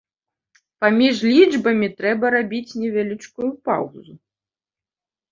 Паміж 0.83 1.15
лічбамі 1.31 1.89
трэба 1.99 2.25
рабіць 2.35 2.75
невялічкую 2.83 3.49
паўзу. 3.69 4.13